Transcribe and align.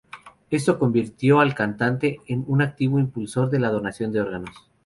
Esto 0.49 0.79
convirtió 0.79 1.41
al 1.41 1.53
cantante 1.53 2.21
en 2.25 2.43
un 2.47 2.63
activo 2.63 2.97
impulsor 2.97 3.51
de 3.51 3.59
la 3.59 3.69
donación 3.69 4.11
de 4.11 4.21
órganos. 4.21 4.67